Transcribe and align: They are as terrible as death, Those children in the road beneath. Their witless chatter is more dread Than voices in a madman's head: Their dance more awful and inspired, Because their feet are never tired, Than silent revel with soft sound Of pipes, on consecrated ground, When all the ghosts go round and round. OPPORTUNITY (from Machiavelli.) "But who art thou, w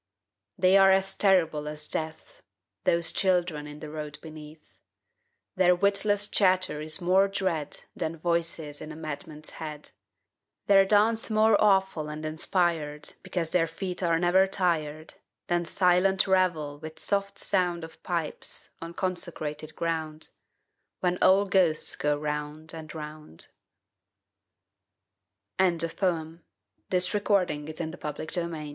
They 0.57 0.77
are 0.79 0.89
as 0.89 1.13
terrible 1.13 1.67
as 1.67 1.87
death, 1.87 2.41
Those 2.85 3.11
children 3.11 3.67
in 3.67 3.81
the 3.81 3.89
road 3.91 4.17
beneath. 4.19 4.73
Their 5.55 5.75
witless 5.75 6.27
chatter 6.27 6.81
is 6.81 6.99
more 7.01 7.27
dread 7.27 7.81
Than 7.95 8.17
voices 8.17 8.81
in 8.81 8.91
a 8.91 8.95
madman's 8.95 9.51
head: 9.51 9.91
Their 10.65 10.85
dance 10.85 11.29
more 11.29 11.55
awful 11.63 12.09
and 12.09 12.25
inspired, 12.25 13.13
Because 13.21 13.51
their 13.51 13.67
feet 13.67 14.01
are 14.01 14.17
never 14.17 14.47
tired, 14.47 15.13
Than 15.45 15.65
silent 15.65 16.25
revel 16.25 16.79
with 16.79 16.97
soft 16.97 17.37
sound 17.37 17.83
Of 17.83 18.01
pipes, 18.01 18.71
on 18.81 18.95
consecrated 18.95 19.75
ground, 19.75 20.29
When 21.01 21.19
all 21.21 21.43
the 21.45 21.51
ghosts 21.51 21.95
go 21.95 22.17
round 22.17 22.73
and 22.73 22.91
round. 22.95 23.49
OPPORTUNITY 25.59 25.87
(from 25.89 26.39
Machiavelli.) 26.89 26.89
"But 26.89 27.03
who 27.05 27.33
art 27.35 27.47
thou, 27.49 28.41
w 28.47 28.69